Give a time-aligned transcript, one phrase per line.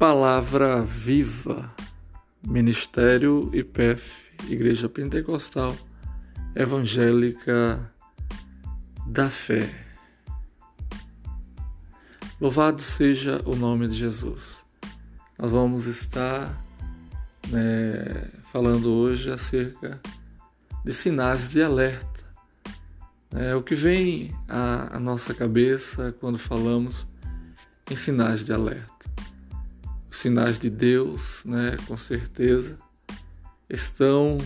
[0.00, 1.70] Palavra Viva,
[2.42, 5.76] Ministério IPEF, Igreja Pentecostal
[6.56, 7.92] Evangélica
[9.06, 9.68] da Fé.
[12.40, 14.64] Louvado seja o nome de Jesus.
[15.38, 16.64] Nós vamos estar
[17.50, 20.00] né, falando hoje acerca
[20.82, 22.24] de sinais de alerta.
[23.34, 27.06] É o que vem à, à nossa cabeça quando falamos
[27.90, 28.99] em sinais de alerta.
[30.20, 32.76] Sinais de Deus, né, com certeza,
[33.70, 34.36] estão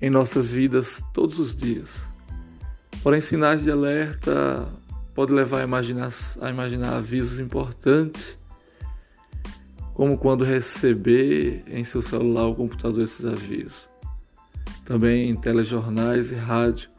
[0.00, 2.00] em nossas vidas todos os dias.
[3.00, 4.68] Porém, sinais de alerta
[5.14, 8.36] pode levar a imaginar, a imaginar avisos importantes,
[9.94, 13.88] como quando receber em seu celular ou computador esses avisos.
[14.84, 16.90] Também em telejornais e rádio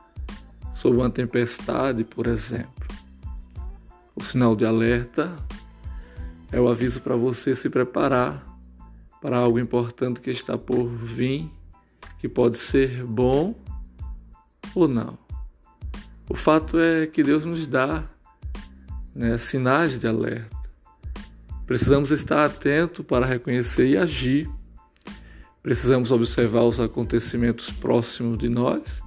[0.73, 2.87] sobre uma tempestade, por exemplo.
[4.15, 5.35] O sinal de alerta
[6.53, 8.45] é o aviso para você se preparar
[9.19, 11.49] para algo importante que está por vir,
[12.19, 13.55] que pode ser bom
[14.75, 15.17] ou não.
[16.29, 18.03] O fato é que Deus nos dá
[19.15, 20.55] né, sinais de alerta.
[21.65, 24.47] Precisamos estar atentos para reconhecer e agir.
[25.63, 29.01] Precisamos observar os acontecimentos próximos de nós,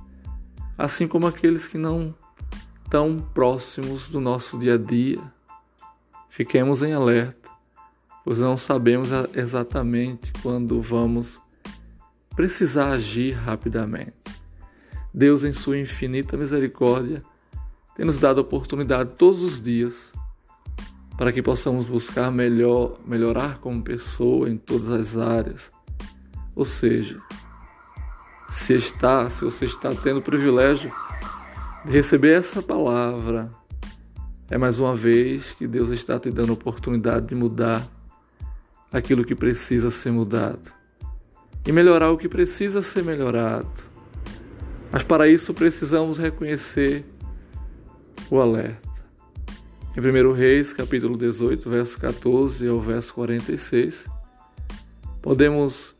[0.76, 2.12] assim como aqueles que não
[2.90, 5.35] tão próximos do nosso dia a dia.
[6.36, 7.48] Fiquemos em alerta,
[8.22, 11.40] pois não sabemos exatamente quando vamos
[12.34, 14.18] precisar agir rapidamente.
[15.14, 17.22] Deus, em Sua infinita misericórdia,
[17.94, 20.12] tem nos dado oportunidade todos os dias
[21.16, 25.70] para que possamos buscar melhor, melhorar como pessoa em todas as áreas.
[26.54, 27.18] Ou seja,
[28.50, 30.92] se está, se você está tendo o privilégio
[31.86, 33.50] de receber essa palavra,
[34.50, 37.86] é mais uma vez que Deus está te dando a oportunidade de mudar
[38.92, 40.72] aquilo que precisa ser mudado
[41.66, 43.68] e melhorar o que precisa ser melhorado.
[44.92, 47.04] Mas para isso precisamos reconhecer
[48.30, 48.86] o alerta.
[49.96, 54.06] Em 1 Reis, capítulo 18, verso 14 ao verso 46,
[55.20, 55.94] podemos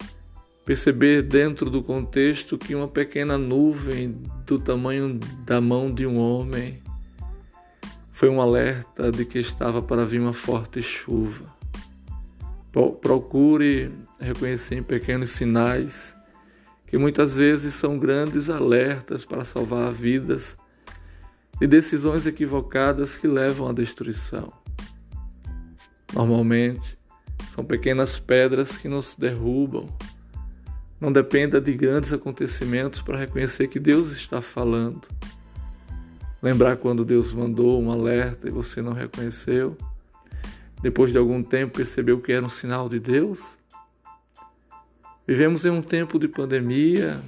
[0.65, 4.15] perceber dentro do contexto que uma pequena nuvem
[4.47, 6.86] do tamanho da mão de um homem
[8.17, 11.45] foi um alerta de que estava para vir uma forte chuva.
[13.03, 16.17] Procure reconhecer em pequenos sinais
[16.87, 20.57] que muitas vezes são grandes alertas para salvar vidas
[21.61, 24.51] de decisões equivocadas que levam à destruição.
[26.15, 26.97] Normalmente,
[27.55, 29.87] são pequenas pedras que nos derrubam
[30.99, 35.03] não dependa de grandes acontecimentos para reconhecer que Deus está falando.
[36.47, 39.77] Lembrar quando Deus mandou um alerta e você não reconheceu.
[40.81, 43.57] Depois de algum tempo percebeu que era um sinal de Deus.
[45.27, 47.21] Vivemos em um tempo de pandemia,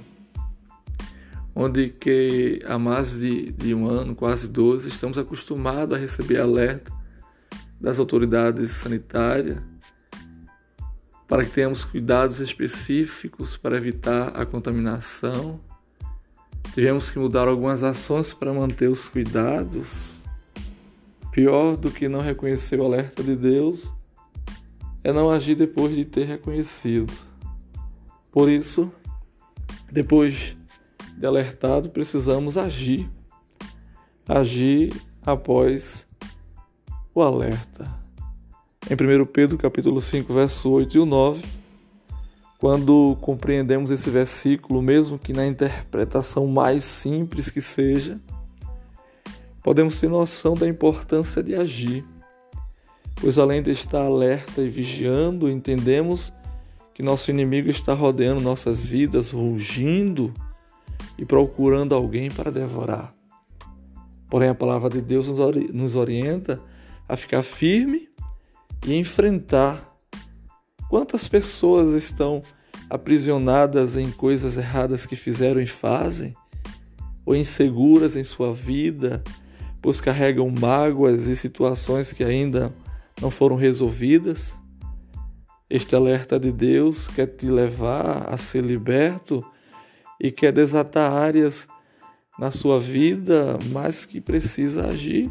[1.53, 6.89] onde que há mais de, de um ano, quase 12, estamos acostumados a receber alerta
[7.77, 9.57] das autoridades sanitárias
[11.27, 15.59] para que tenhamos cuidados específicos para evitar a contaminação.
[16.73, 20.21] Tivemos que mudar algumas ações para manter os cuidados.
[21.31, 23.91] Pior do que não reconhecer o alerta de Deus
[25.03, 27.11] é não agir depois de ter reconhecido.
[28.31, 28.91] Por isso,
[29.91, 30.55] depois
[31.17, 33.09] de alertado, precisamos agir.
[34.27, 34.93] Agir
[35.25, 36.05] após
[37.13, 37.99] o alerta
[38.89, 41.43] em 1 Pedro capítulo 5, verso 8 e o 9,
[42.59, 48.19] quando compreendemos esse versículo, mesmo que na interpretação mais simples que seja,
[49.63, 52.03] podemos ter noção da importância de agir,
[53.15, 56.33] pois além de estar alerta e vigiando, entendemos
[56.93, 60.33] que nosso inimigo está rodeando nossas vidas, rugindo
[61.17, 63.13] e procurando alguém para devorar.
[64.29, 65.27] Porém, a palavra de Deus
[65.73, 66.61] nos orienta
[67.07, 68.09] a ficar firme
[68.85, 69.88] e enfrentar.
[70.89, 72.41] Quantas pessoas estão
[72.89, 76.33] aprisionadas em coisas erradas que fizeram e fazem,
[77.23, 79.23] ou inseguras em sua vida,
[79.83, 82.73] pois carregam mágoas e situações que ainda
[83.21, 84.51] não foram resolvidas?
[85.69, 89.45] Este alerta de Deus quer te levar a ser liberto
[90.19, 91.67] e quer desatar áreas
[92.39, 95.29] na sua vida, mas que precisa agir.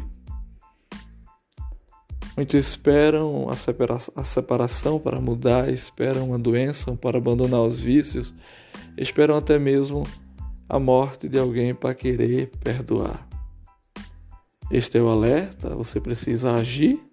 [2.39, 8.33] Muitos esperam a, separa a separação para mudar, esperam uma doença para abandonar os vícios,
[8.97, 10.03] esperam até mesmo
[10.69, 13.27] a morte de alguém para querer perdoar.
[14.71, 17.03] Este é o alerta, você precisa agir.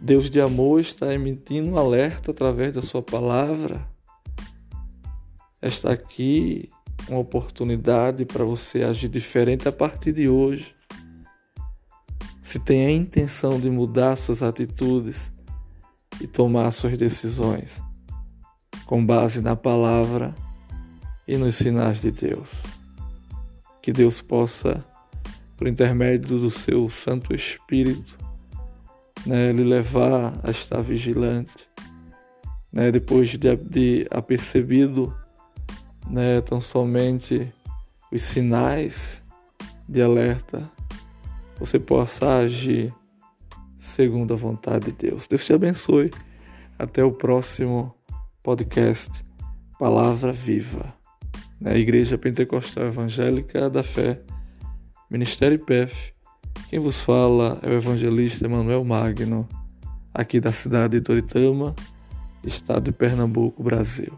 [0.00, 3.86] Deus de amor está emitindo um alerta através da sua palavra.
[5.60, 6.70] Está aqui
[7.06, 10.77] uma oportunidade para você agir diferente a partir de hoje.
[12.48, 15.30] Se tem a intenção de mudar suas atitudes
[16.18, 17.76] e tomar suas decisões
[18.86, 20.34] com base na palavra
[21.26, 22.62] e nos sinais de Deus.
[23.82, 24.82] Que Deus possa,
[25.58, 28.16] por intermédio do seu Santo Espírito,
[29.26, 31.66] né, lhe levar a estar vigilante,
[32.72, 35.14] né, depois de, de apercebido
[36.08, 37.52] né, tão somente
[38.10, 39.20] os sinais
[39.86, 40.66] de alerta,
[41.58, 42.94] você possa agir
[43.78, 45.26] segundo a vontade de Deus.
[45.26, 46.10] Deus te abençoe.
[46.78, 47.94] Até o próximo
[48.42, 49.22] podcast
[49.78, 50.94] Palavra Viva.
[51.60, 54.20] Na Igreja Pentecostal Evangélica da Fé,
[55.10, 56.12] Ministério IPEF,
[56.70, 59.48] quem vos fala é o evangelista Emanuel Magno,
[60.14, 61.74] aqui da cidade de Toritama,
[62.44, 64.12] estado de Pernambuco, Brasil.